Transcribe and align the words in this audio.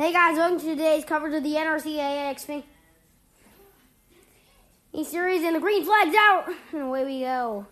Hey 0.00 0.14
guys, 0.14 0.38
welcome 0.38 0.58
to 0.60 0.64
today's 0.64 1.04
coverage 1.04 1.34
of 1.34 1.42
the 1.42 1.56
NRCAA 1.56 2.34
Xfinity 2.34 2.64
series, 5.04 5.42
and 5.42 5.54
the 5.54 5.60
green 5.60 5.84
flag's 5.84 6.16
out, 6.16 6.46
and 6.72 6.80
away 6.84 7.04
we 7.04 7.20
go. 7.20 7.66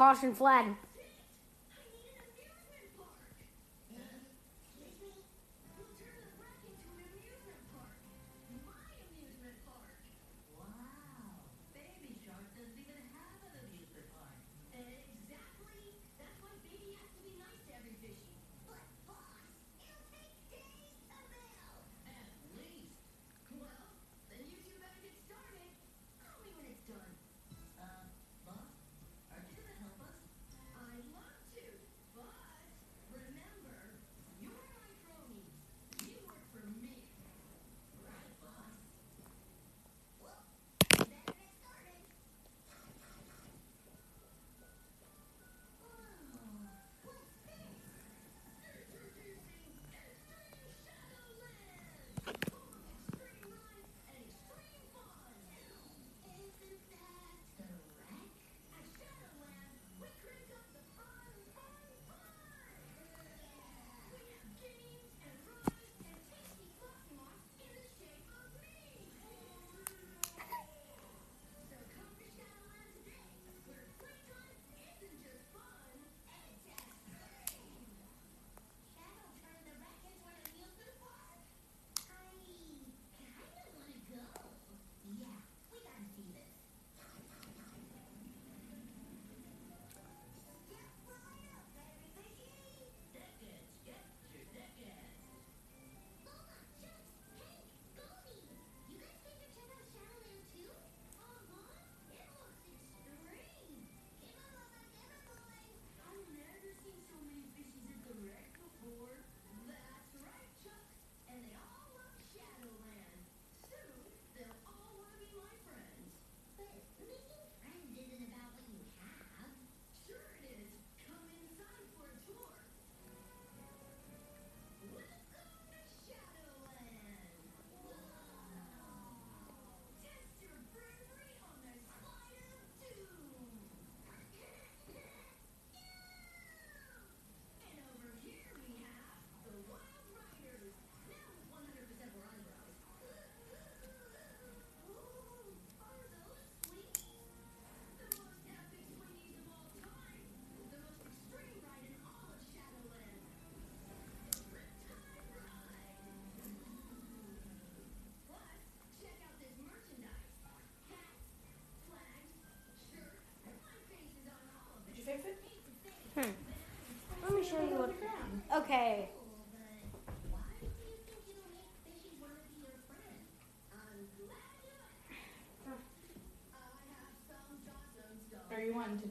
Caution 0.00 0.32
flag. 0.34 0.64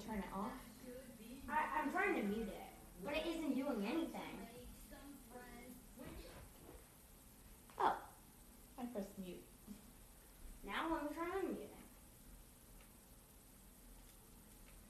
Turn 0.10 0.20
it 0.20 0.34
off? 0.36 0.52
I, 1.50 1.82
I'm 1.82 1.92
trying 1.92 2.16
to 2.16 2.24
mute 2.24 2.48
it, 2.50 2.70
but 3.06 3.14
it 3.14 3.24
isn't 3.28 3.54
doing 3.54 3.86
anything. 3.86 4.36
Oh, 7.80 7.94
I 8.80 8.86
pressed 8.92 9.18
mute. 9.24 9.38
now 10.66 10.88
let 10.92 11.04
me 11.04 11.10
try 11.16 11.26
unmuting. 11.26 11.70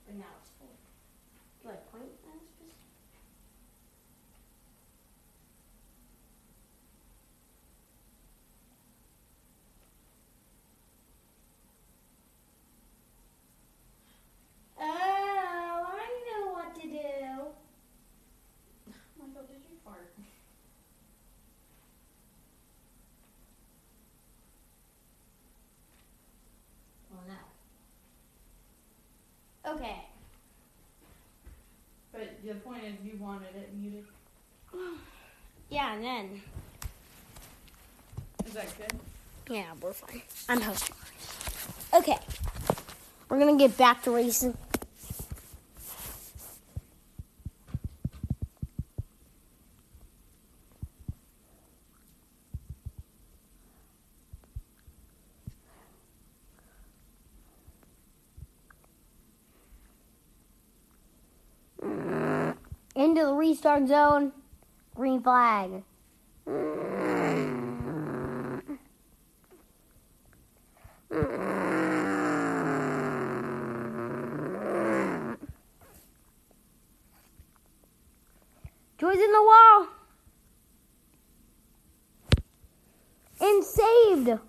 But 0.07 0.15
now 0.15 0.25
it's 0.41 0.51
full. 0.57 0.75
Do 1.63 1.69
I 1.69 1.75
point 1.91 2.11
at 2.25 2.35
a 2.35 2.45
specific? 2.47 2.75
Oh, 14.81 15.85
I 15.85 16.07
know 16.31 16.53
what 16.53 16.73
to 16.75 16.81
do. 16.81 17.51
Michael, 19.19 19.43
did 19.47 19.57
you 19.69 19.75
fart? 19.83 20.13
Well, 27.11 27.23
no. 27.27 27.35
Okay. 29.75 30.05
But 32.13 32.37
the 32.49 32.55
point 32.55 32.83
is, 32.83 32.93
you 33.03 33.17
wanted 33.19 33.55
it 33.55 33.69
muted. 33.75 34.05
Yeah, 35.71 35.93
and 35.93 36.03
then. 36.03 36.41
Is 38.43 38.53
that 38.53 38.75
good? 38.75 38.99
Yeah, 39.53 39.65
we're 39.79 39.93
fine. 39.93 40.23
I'm 40.49 40.61
hosting. 40.61 40.95
Okay. 41.93 42.17
We're 43.29 43.37
gonna 43.37 43.55
get 43.55 43.77
back 43.77 44.01
to 44.03 44.11
racing. 44.11 44.57
Into 63.69 63.87
zone. 63.87 64.31
Green 64.95 65.21
flag. 65.21 65.83
Joy's 78.97 79.19
in 79.19 79.31
the 79.31 79.43
wall. 79.43 79.87
And 83.39 83.63
saved. 83.63 84.39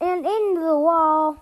And 0.00 0.26
into 0.26 0.60
the 0.60 0.78
wall. 0.78 1.41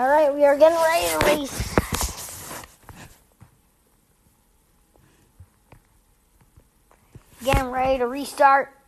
All 0.00 0.08
right, 0.08 0.34
we 0.34 0.46
are 0.46 0.56
getting 0.56 0.78
ready 0.78 1.08
to 1.08 1.26
race. 1.26 1.74
Getting 7.44 7.70
ready 7.70 7.98
to 7.98 8.06
restart. 8.06 8.79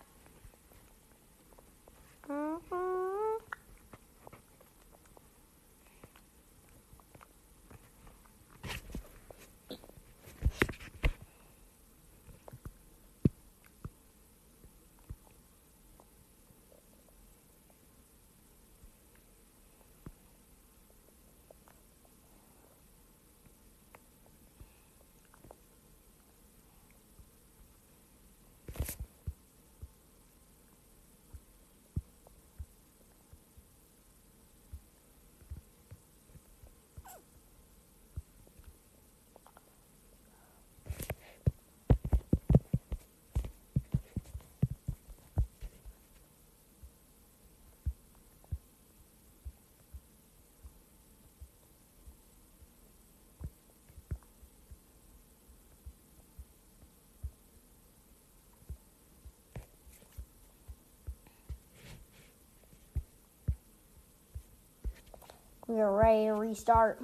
We 65.68 65.80
are 65.80 65.92
ready 65.92 66.24
to 66.24 66.32
restart. 66.32 67.00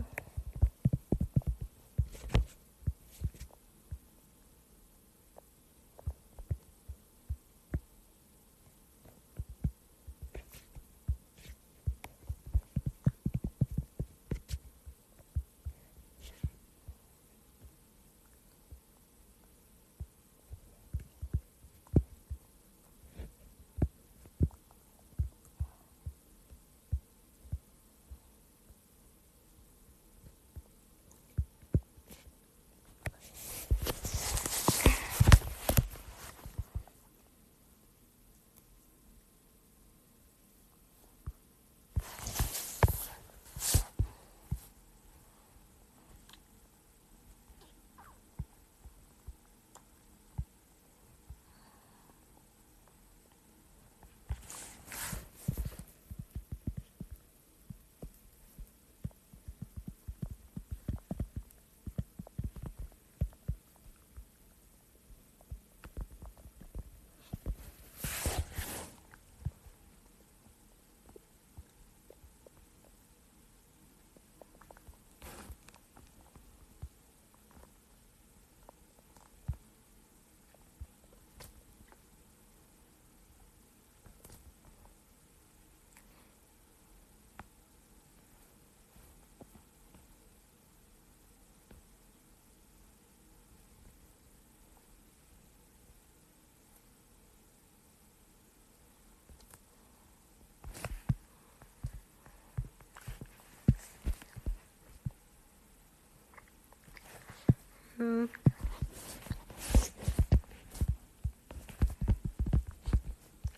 All 108.01 108.29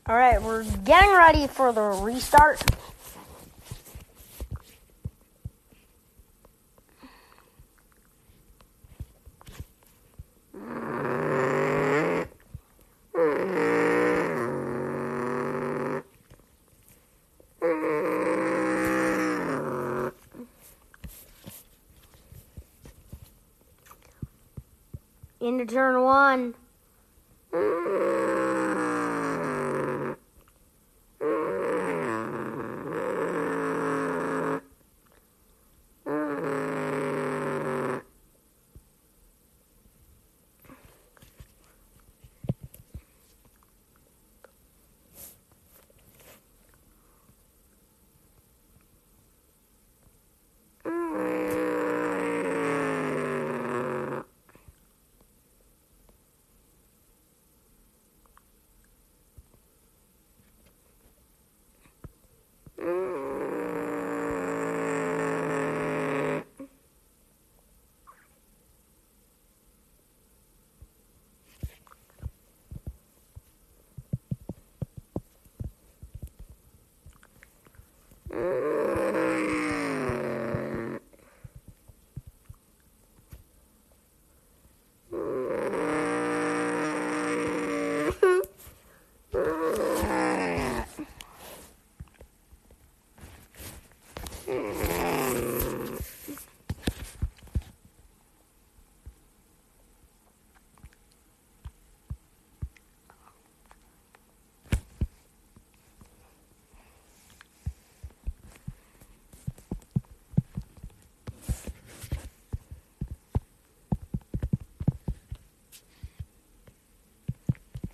right, 0.07 0.41
we're 0.41 0.65
getting 0.65 1.11
ready 1.11 1.47
for 1.47 1.75
the 1.75 1.83
restart. 1.83 2.63
Into 25.51 25.67
turn 25.67 26.01
one. 26.05 26.55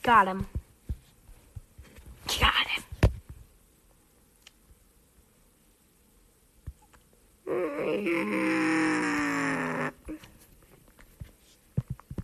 Got 0.06 0.28
him. 0.28 0.46
Got 2.28 2.68
him. 2.68 2.84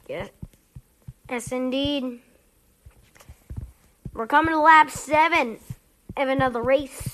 Yes. 0.09 0.31
Yes, 1.29 1.51
indeed. 1.51 2.21
We're 4.15 4.29
coming 4.29 4.55
to 4.55 4.61
lap 4.61 4.89
seven 4.89 5.59
of 6.17 6.29
another 6.29 6.63
race. 6.63 7.12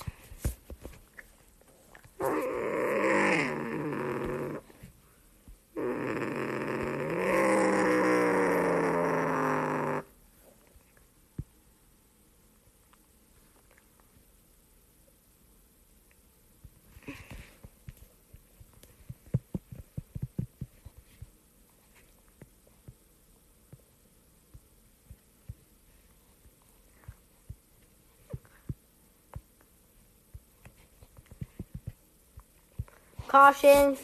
Caution. 33.29 33.95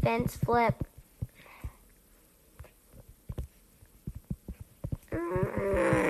Fence 0.00 0.36
flip. 0.36 0.76
Gonna 5.10 6.05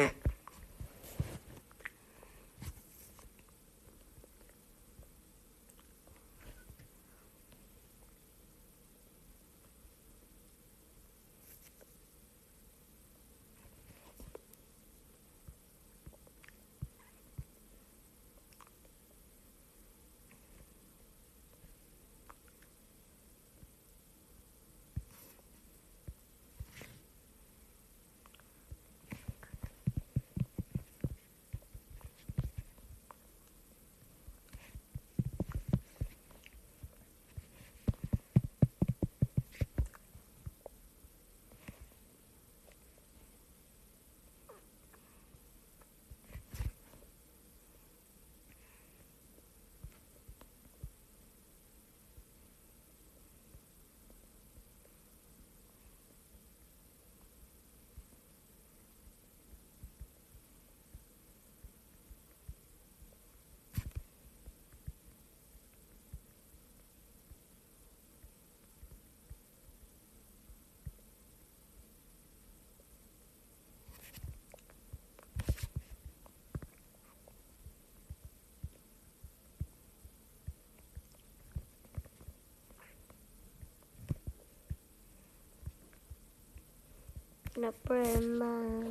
bring 87.84 88.38
my 88.38 88.90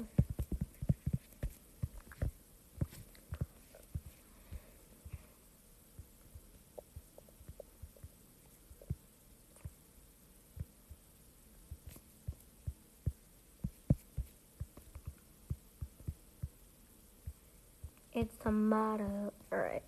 It's 18.13 18.37
the 18.37 18.51
motto. 18.51 19.33
Alright. 19.51 19.83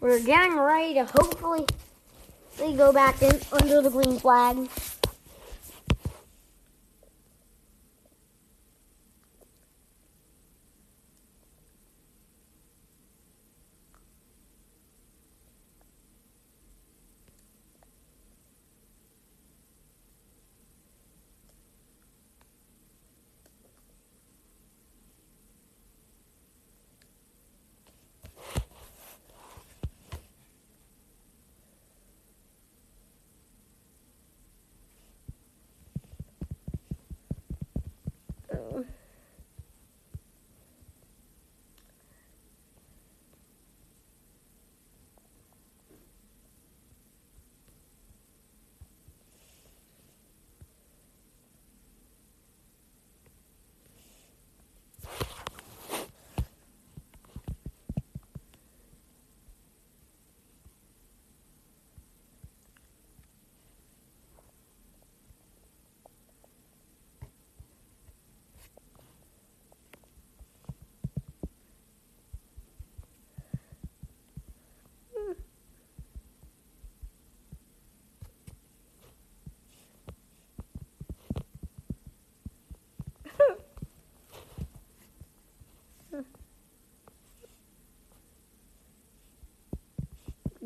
We're 0.00 0.20
getting 0.20 0.56
ready 0.56 0.94
to 0.94 1.04
hopefully 1.06 1.66
go 2.56 2.92
back 2.92 3.20
in 3.20 3.40
under 3.50 3.82
the 3.82 3.90
green 3.90 4.18
flag. 4.18 4.68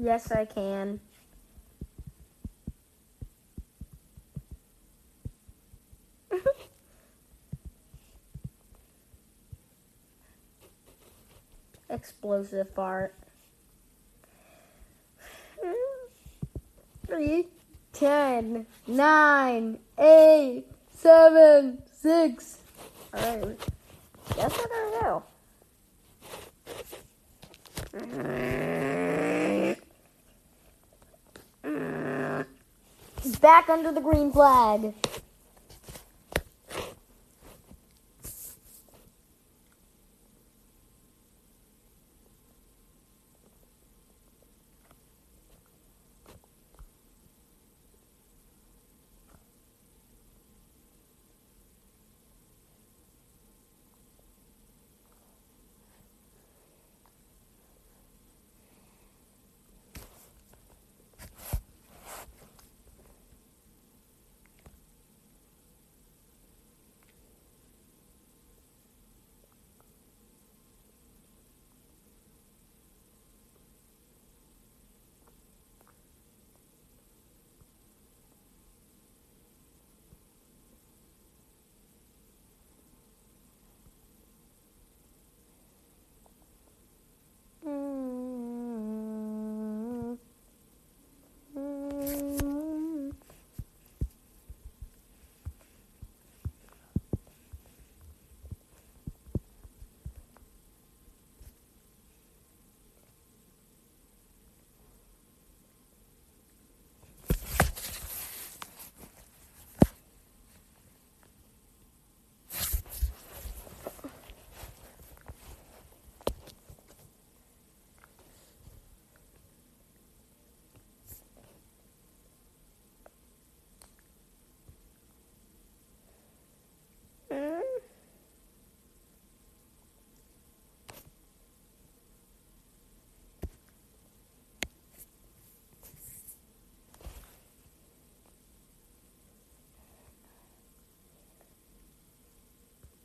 Yes, 0.02 0.33
I 0.33 0.44
can. 0.46 0.98
Explosive 11.88 12.68
fart. 12.70 13.14
Three, 17.07 17.46
ten, 17.92 18.66
nine, 18.88 19.79
eight, 19.98 20.64
seven, 20.92 21.81
six. 21.96 22.59
All 23.14 23.38
right. 23.38 23.57
Guess 24.35 24.59
I 24.59 25.22
do. 27.92 28.71
Back 33.24 33.68
under 33.68 33.92
the 33.92 34.00
green 34.00 34.32
flag. 34.32 34.94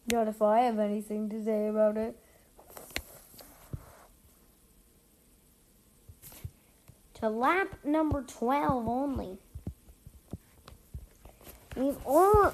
Not 0.10 0.30
if 0.30 0.42
I 0.42 0.62
have 0.62 0.80
anything 0.80 1.30
to 1.30 1.44
say 1.44 1.68
about 1.68 1.98
it. 1.98 2.18
To 7.16 7.30
lap 7.30 7.80
number 7.84 8.22
12 8.22 8.88
only. 8.88 9.38
We've 11.76 11.98
all. 12.06 12.54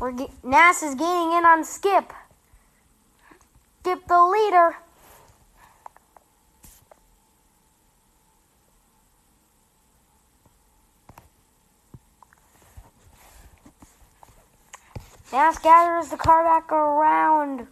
We're 0.00 0.12
NASA's 0.12 0.94
gaining 0.94 1.32
in 1.38 1.44
on 1.44 1.64
Skip. 1.64 2.12
Skip 3.80 4.06
the 4.06 4.24
leader. 4.24 4.76
Nas 15.32 15.58
gathers 15.58 16.08
the 16.08 16.16
car 16.16 16.42
back 16.42 16.72
around. 16.72 17.68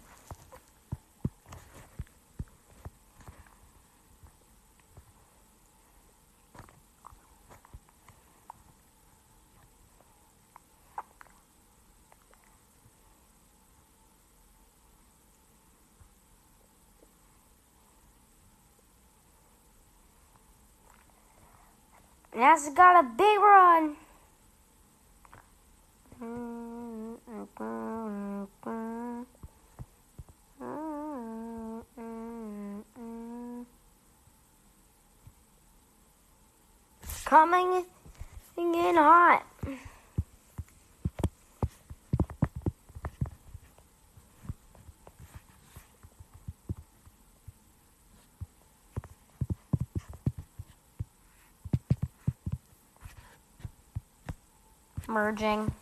NASA's 22.36 22.72
got 22.72 23.04
a 23.04 23.08
big 23.16 23.40
run. 23.40 23.96
Hmm. 26.20 26.67
Coming 37.24 37.84
in 38.56 38.96
hot. 38.96 39.44
merging. 55.08 55.72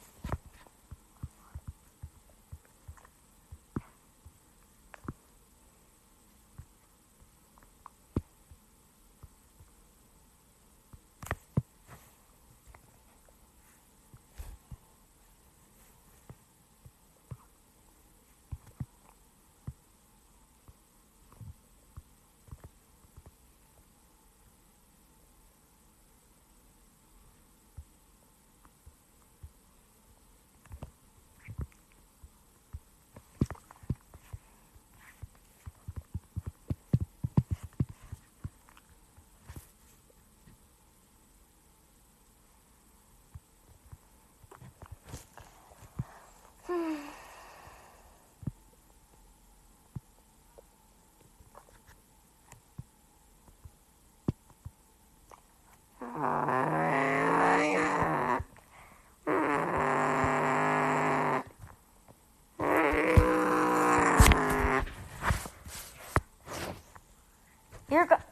You're 56.16 56.22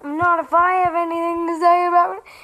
not 0.02 0.40
if 0.40 0.54
I 0.54 0.72
have 0.82 0.94
anything 0.94 1.46
to 1.46 1.58
say 1.60 1.86
about 1.86 2.16
it. 2.16 2.22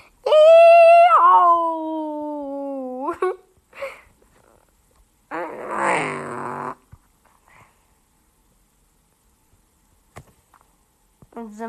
It's 11.37 11.61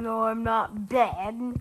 No, 0.00 0.22
I'm 0.22 0.42
not 0.42 0.88
bad. 0.88 1.60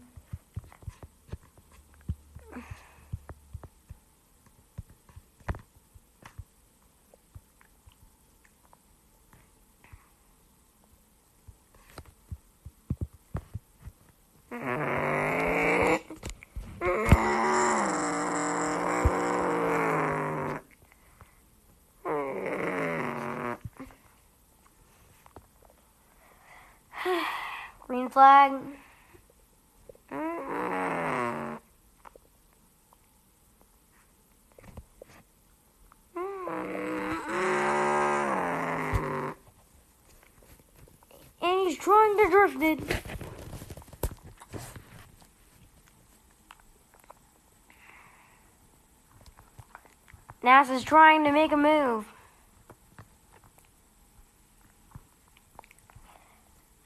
Flag. 28.10 28.54
And 41.42 41.60
he's 41.68 41.78
trying 41.78 42.18
to 42.18 42.30
drift 42.32 42.62
it. 42.62 42.80
NASA's 50.44 50.84
trying 50.84 51.24
to 51.26 51.32
make 51.32 51.52
a 51.52 51.58
move. 51.58 52.06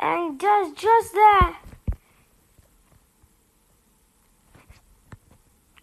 And 0.06 0.38
does 0.38 0.74
just 0.74 1.13
that. 1.13 1.60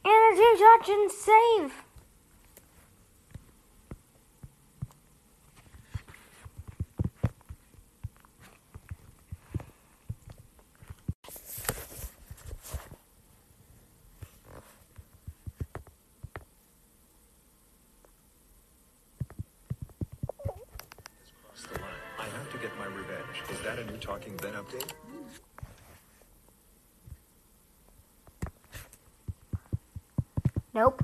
And 0.05 0.13
a 0.13 0.37
two 0.37 0.57
touch 0.59 0.89
and 0.91 1.11
save. 1.11 1.90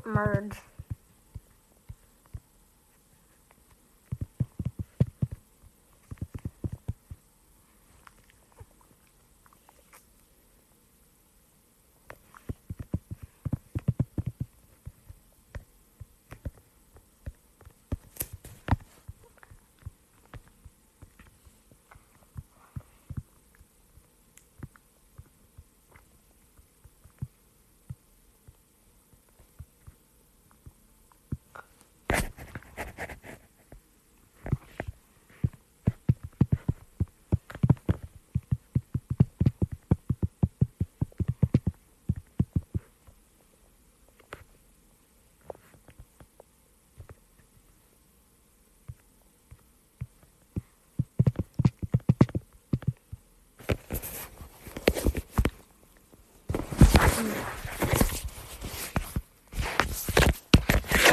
Merge. 0.06 0.56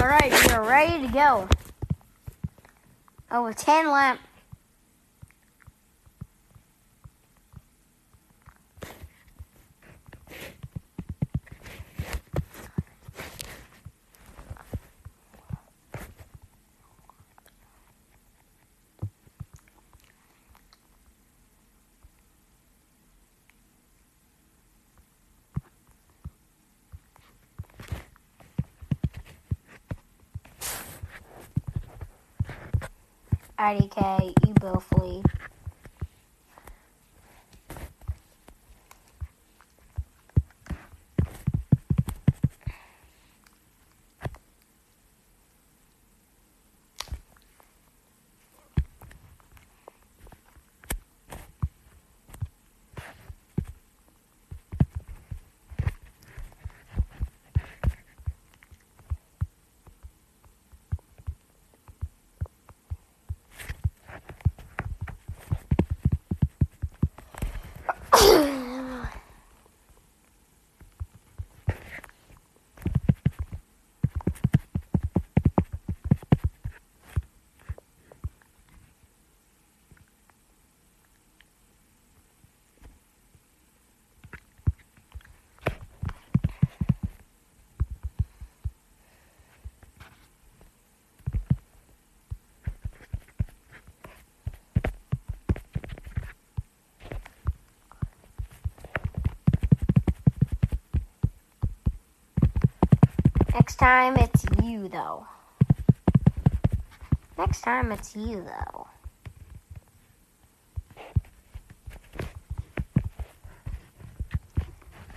All 0.04 0.10
right, 0.10 0.34
we 0.34 0.54
are 0.54 0.68
ready 0.68 1.08
to 1.08 1.13
go. 1.13 1.48
Oh, 3.32 3.46
a 3.46 3.54
10 3.54 3.89
lap. 3.89 4.20
IDK, 33.63 34.34
you 34.45 34.54
both 34.56 34.91
lead. 34.99 35.23
Next 103.63 103.78
time 103.78 104.17
it's 104.17 104.43
you, 104.62 104.89
though. 104.89 105.26
Next 107.38 107.62
time 107.62 107.93
it's 107.93 108.13
you, 108.13 108.43
though. 108.43 108.88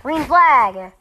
Green 0.01 0.23
flag. 0.23 0.93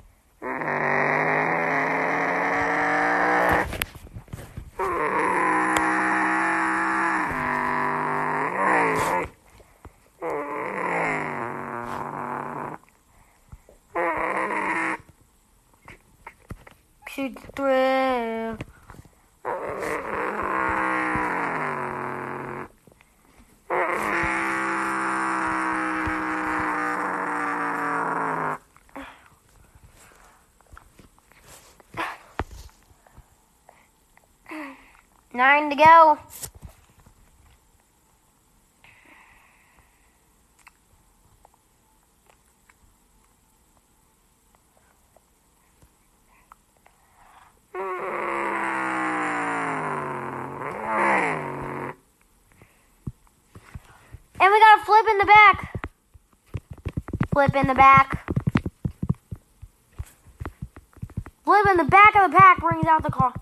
Nine 35.66 35.76
to 35.76 35.84
go. 35.84 36.18
And 54.38 54.52
we 54.52 54.60
got 54.60 54.78
a 54.78 54.84
flip 54.84 55.06
in 55.10 55.18
the 55.18 55.24
back. 55.26 55.82
Flip 57.32 57.56
in 57.56 57.66
the 57.66 57.74
back. 57.74 58.30
Flip 61.44 61.66
in 61.70 61.76
the 61.76 61.84
back 61.84 62.14
of 62.14 62.30
the 62.30 62.36
pack 62.36 62.60
brings 62.60 62.86
out 62.86 63.02
the 63.02 63.10
car. 63.10 63.34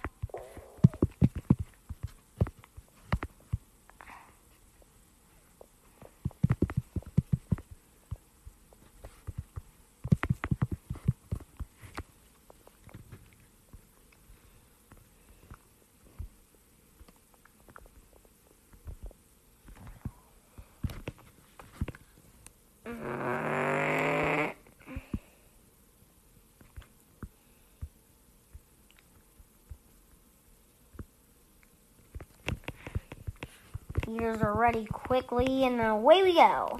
Gears 34.19 34.43
are 34.43 34.55
ready 34.55 34.85
quickly, 34.85 35.65
and 35.65 35.81
away 35.81 36.23
we 36.23 36.35
go. 36.35 36.79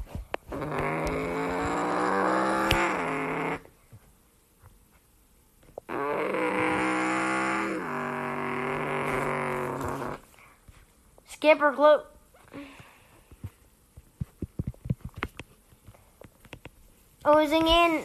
Skipper 11.27 11.73
glue. 11.73 12.03
Oozing 17.27 17.67
in. 17.67 18.05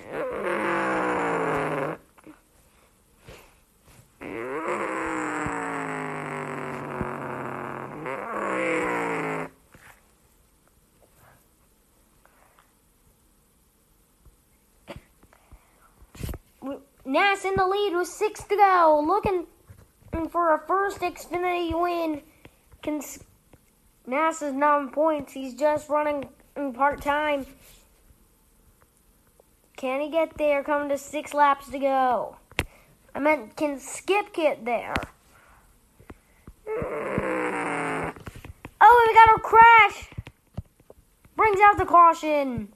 With 17.92 18.08
six 18.08 18.44
to 18.44 18.56
go, 18.56 19.04
looking 19.06 19.48
for 20.30 20.54
a 20.54 20.60
first 20.68 21.00
Xfinity 21.00 21.74
win. 21.78 22.22
Can 22.82 23.02
Nas 24.06 24.42
is 24.42 24.54
nine 24.54 24.90
points. 24.90 25.34
He's 25.34 25.54
just 25.54 25.90
running 25.90 26.30
in 26.56 26.72
part 26.72 27.02
time. 27.02 27.46
Can 29.76 30.02
he 30.02 30.10
get 30.10 30.38
there? 30.38 30.64
Coming 30.64 30.90
to 30.90 30.98
six 30.98 31.34
laps 31.34 31.70
to 31.72 31.80
go. 31.80 32.38
I 33.14 33.20
meant, 33.20 33.58
can 33.58 33.80
Skip 33.80 34.34
get 34.34 34.64
there? 34.64 34.94
Oh, 38.82 39.06
we 39.08 39.14
got 39.14 39.36
a 39.36 39.40
crash. 39.42 40.10
Brings 41.36 41.60
out 41.62 41.78
the 41.78 41.86
caution. 41.86 42.70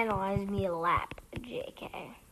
Penalize 0.00 0.48
me 0.48 0.64
a 0.64 0.72
lap, 0.72 1.12
JK. 1.36 2.29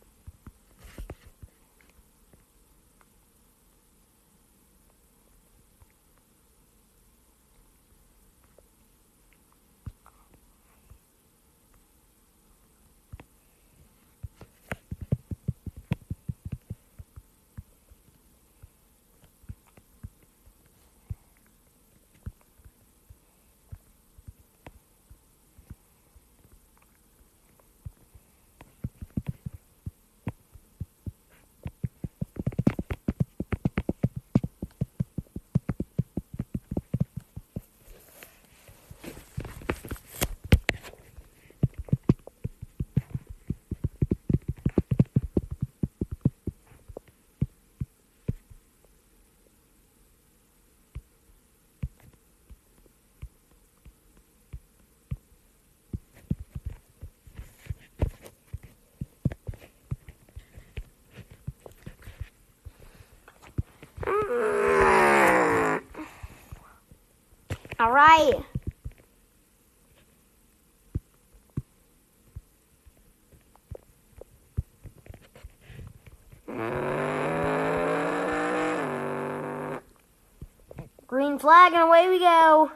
All 67.81 67.93
right. 67.93 68.35
Green 81.07 81.39
flag 81.39 81.73
and 81.73 81.83
away 81.83 82.09
we 82.09 82.19
go. 82.19 82.73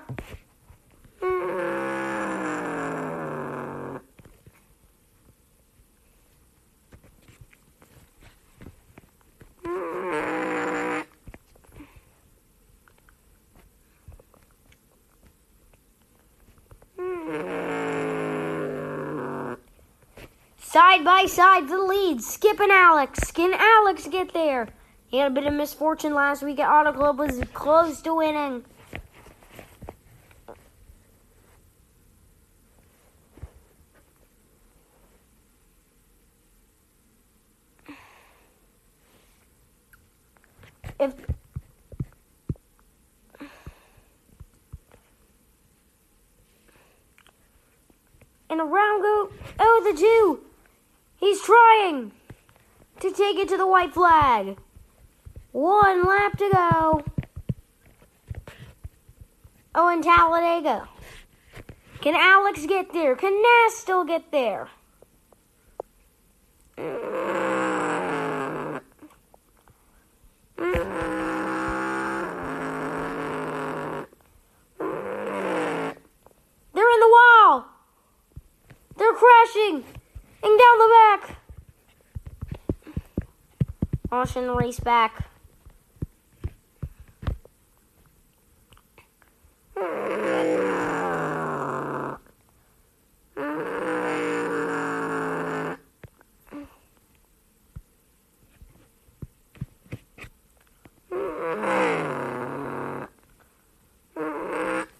Side 20.73 21.05
by 21.05 21.27
side 21.27 21.69
the 21.69 21.77
lead. 21.77 22.23
Skip 22.23 22.59
and 22.59 22.73
Alex. 22.73 23.31
Can 23.31 23.53
Alex 23.53 24.09
get 24.09 24.33
there? 24.33 24.69
He 25.07 25.19
had 25.19 25.31
a 25.31 25.35
bit 25.35 25.45
of 25.45 25.53
misfortune 25.53 26.15
last 26.15 26.43
week 26.43 26.59
at 26.61 26.67
Auto 26.67 26.95
Club, 26.95 27.19
was 27.19 27.43
close 27.53 28.01
to 28.01 28.15
winning. 28.15 28.65
If 40.99 41.13
and 48.49 48.59
around 48.59 49.03
go 49.03 49.29
oh 49.59 49.83
the 49.85 50.01
Jew. 50.01 50.47
He's 51.23 51.41
trying 51.41 52.11
to 52.99 53.13
take 53.33 53.45
it 53.45 53.49
to 53.49 53.57
the 53.57 53.67
white 53.67 53.95
flag. 53.95 54.59
One 55.53 56.07
lap 56.07 56.37
to 56.37 56.51
go. 56.53 57.05
Oh, 59.75 59.89
and 59.89 60.05
Talladega. 60.05 60.87
Can 62.03 62.15
Alex 62.15 62.67
get 62.67 62.93
there? 62.93 63.17
Can 63.17 63.41
Nass 63.41 63.75
still 63.75 64.05
get 64.05 64.31
there? 64.33 64.69
They're 66.77 66.87
in 76.91 77.01
the 77.01 77.09
wall. 77.09 77.65
They're 78.99 79.15
crashing. 79.15 79.85
And 80.45 80.59
down 80.59 80.79
the 80.79 80.89
back. 80.91 81.43
Austin 84.23 84.53
race 84.53 84.79
back. 84.79 85.25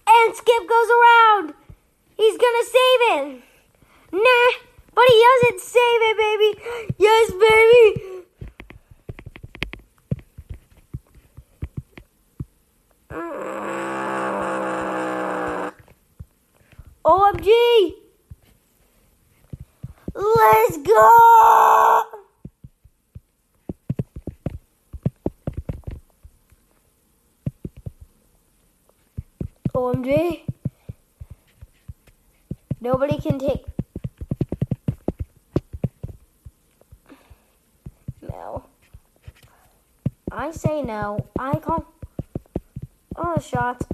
And 0.05 0.35
Skip 0.35 0.67
goes 0.67 0.89
around. 0.91 1.53
He's 2.17 2.37
gonna 2.37 2.65
save 2.65 3.01
it. 3.13 3.41
Nah, 4.11 4.51
but 4.93 5.05
he 5.07 5.23
doesn't 5.23 5.61
save 5.61 5.79
it, 5.79 6.17
baby. 6.17 6.59
Yes, 6.97 7.31
baby. 7.31 8.12
OMG! 17.43 17.93
Let's 20.15 20.77
go! 20.77 22.03
OMG. 29.75 30.41
Nobody 32.79 33.17
can 33.19 33.39
take. 33.39 33.65
No. 38.21 38.63
I 40.31 40.51
say 40.51 40.81
no. 40.81 41.25
I 41.37 41.59
call. 41.59 41.85
Oh, 43.17 43.37
shots. 43.39 43.85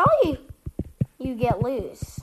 Saw 0.00 0.30
you. 0.30 0.38
You 1.18 1.34
get 1.34 1.60
loose. 1.62 2.19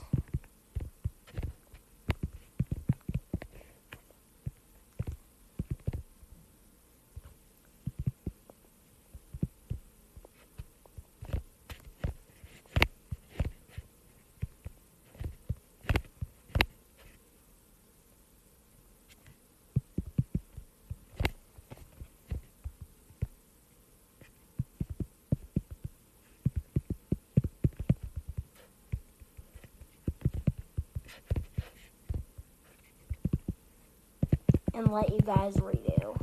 And 34.78 34.92
let 34.92 35.12
you 35.12 35.20
guys 35.20 35.56
redo. 35.56 36.16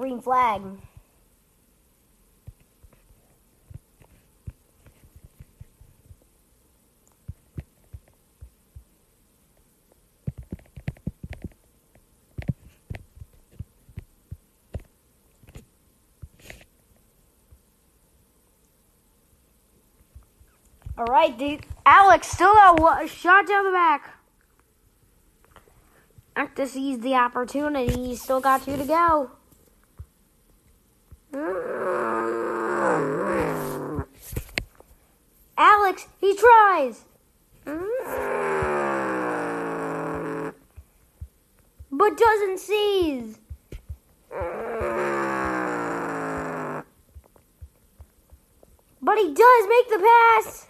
Green 0.00 0.18
flag. 0.18 0.62
All 20.96 21.04
right, 21.04 21.36
dude. 21.38 21.66
Alex 21.84 22.28
still 22.28 22.54
got 22.54 23.02
a 23.02 23.06
shot 23.06 23.46
down 23.46 23.64
the 23.66 23.70
back. 23.70 24.14
Have 26.36 26.54
to 26.54 26.66
seize 26.66 27.00
the 27.00 27.16
opportunity. 27.16 27.92
He's 27.92 28.22
still 28.22 28.40
got 28.40 28.64
two 28.64 28.78
to 28.78 28.84
go. 28.86 29.30
Alex, 35.56 36.08
he 36.20 36.34
tries. 36.34 37.04
But 41.92 42.16
doesn't 42.16 42.58
seize. 42.58 43.38
But 49.02 49.18
he 49.18 49.32
does 49.32 49.68
make 49.68 49.88
the 49.88 49.98
pass. 50.00 50.66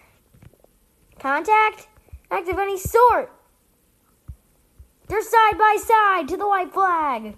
Contact? 1.18 1.88
Act 2.30 2.48
of 2.48 2.58
any 2.58 2.78
sort. 2.78 3.32
They're 5.08 5.22
side 5.22 5.56
by 5.58 5.76
side 5.82 6.28
to 6.28 6.36
the 6.36 6.46
white 6.46 6.72
flag. 6.72 7.36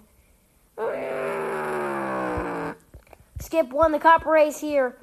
Skip 3.53 3.69
won 3.71 3.91
the 3.91 3.99
cup 3.99 4.25
race 4.25 4.61
here. 4.61 4.97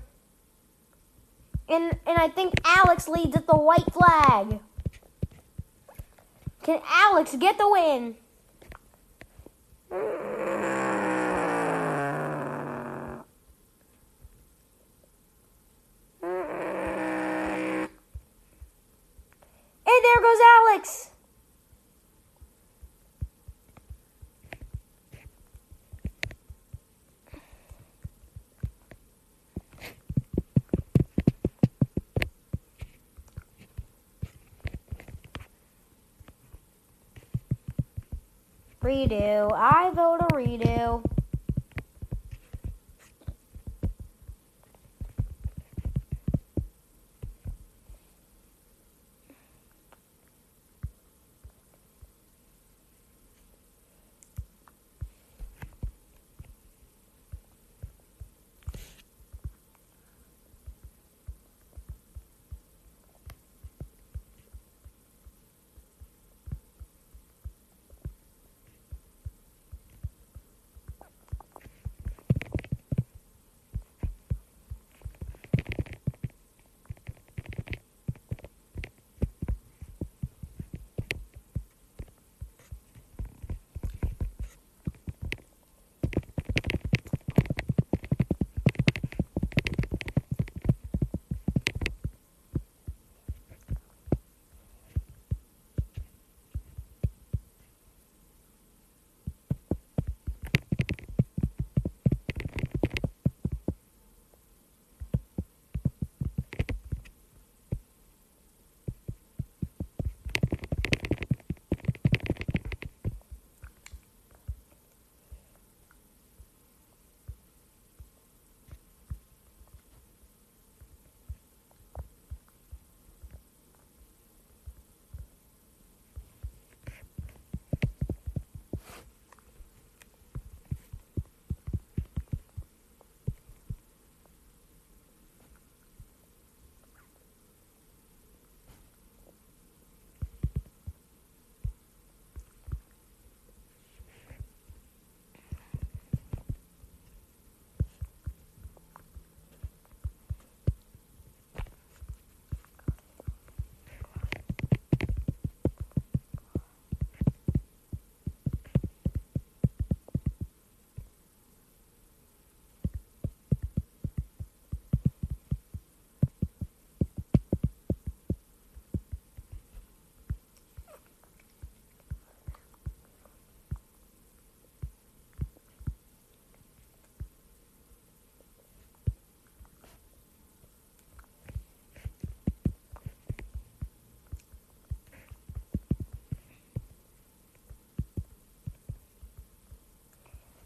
And 1.68 1.96
and 2.04 2.18
I 2.18 2.26
think 2.26 2.54
Alex 2.64 3.06
leads 3.06 3.36
at 3.36 3.46
the 3.46 3.54
white 3.54 3.92
flag. 3.92 4.58
Can 6.64 6.80
Alex 6.84 7.36
get 7.36 7.58
the 7.58 7.70
win? 7.70 8.16
And 9.92 9.98
there 19.86 20.20
goes 20.20 20.38
Alex. 20.56 21.09
Redo. 38.90 39.52
I 39.54 39.92
vote 39.94 40.20
a 40.20 40.32
redo. 40.34 41.09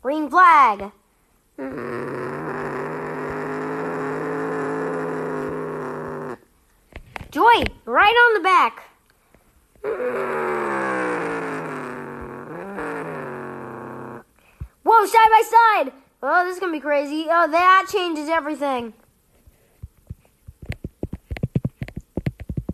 Green 0.05 0.29
flag. 0.29 0.93
Joy, 7.31 7.65
right 7.87 8.13
on 8.13 8.35
the 8.35 8.41
back. 8.43 8.83
Whoa, 14.83 15.07
side 15.07 15.31
by 15.31 15.43
side. 15.43 15.93
Oh, 16.23 16.45
this 16.45 16.57
is 16.57 16.61
going 16.61 16.71
to 16.75 16.77
be 16.77 16.83
crazy. 16.83 17.29
Oh, 17.31 17.51
that 17.51 17.87
changes 17.91 18.29
everything. 18.29 18.93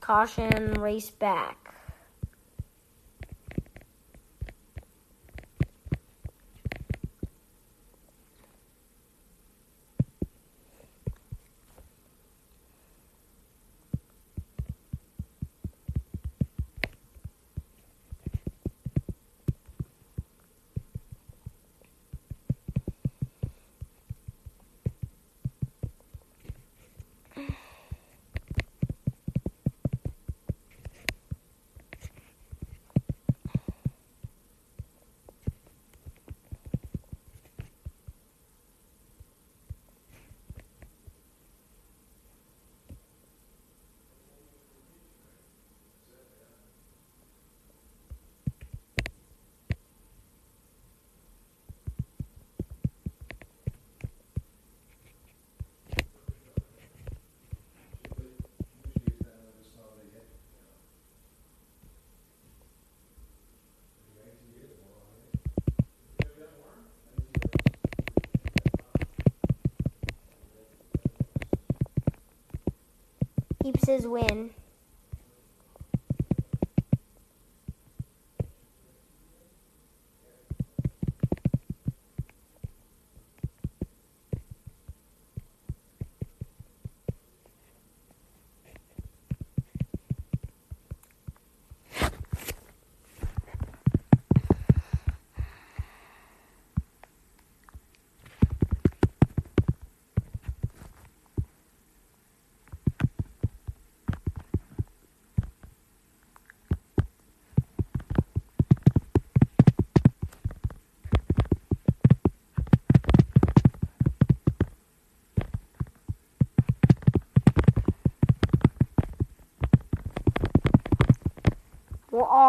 Caution, 0.01 0.73
race 0.81 1.11
back. 1.11 1.70
His 73.87 74.07
win. 74.07 74.51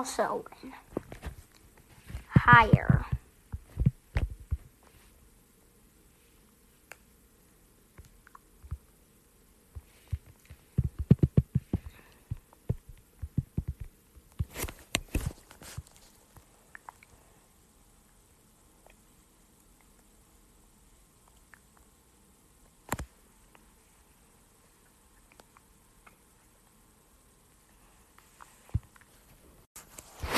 Also. 0.02 0.44
Higher. 2.30 3.06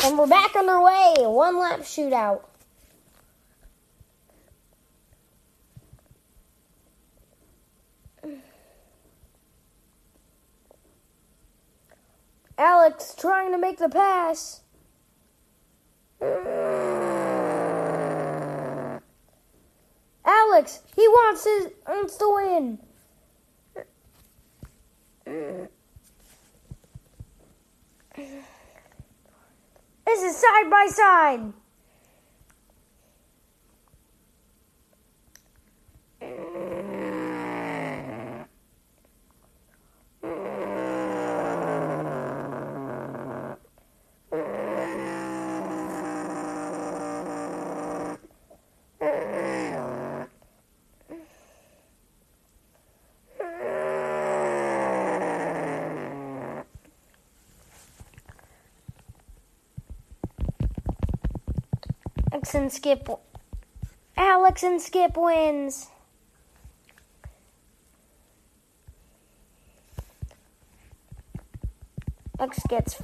And 0.05 0.12
we're 0.23 0.29
back 0.29 0.55
underway. 0.55 1.15
One 1.17 1.59
lap 1.59 1.81
shootout. 1.81 2.43
Alex 12.57 13.15
trying 13.19 13.51
to 13.51 13.57
make 13.57 13.79
the 13.79 13.89
pass. 13.89 14.61
Alex, 20.23 20.79
he 20.95 21.05
wants 21.05 21.43
his 21.43 21.67
wants 21.85 22.15
to 22.15 22.33
win. 22.33 22.79
This 30.13 30.35
is 30.35 30.41
side 30.41 30.69
by 30.69 30.85
side. 30.91 31.62
Alex 62.43 62.55
and 62.55 62.73
Skip. 62.73 63.07
Alex 64.17 64.63
and 64.63 64.81
Skip 64.81 65.15
wins. 65.15 65.87
Alex 72.37 72.59
gets. 72.67 73.01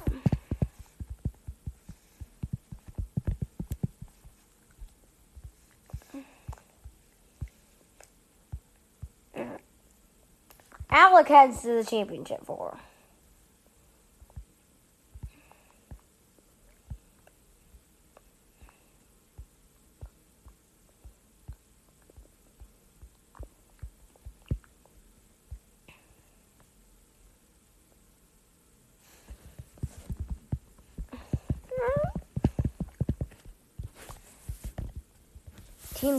Alec 10.90 11.28
heads 11.28 11.62
to 11.62 11.68
the 11.68 11.84
championship 11.88 12.44
four. 12.44 12.76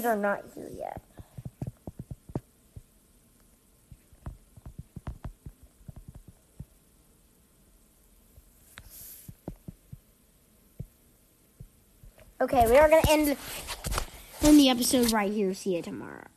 Teams 0.01 0.05
are 0.07 0.15
not 0.15 0.41
here 0.55 0.67
yet. 0.75 0.99
Okay, 12.41 12.65
we 12.67 12.77
are 12.77 12.89
going 12.89 13.03
to 13.03 13.11
end 13.11 13.37
end 14.41 14.57
the 14.59 14.69
episode 14.69 15.11
right 15.11 15.31
here. 15.31 15.53
See 15.53 15.75
you 15.75 15.83
tomorrow. 15.83 16.30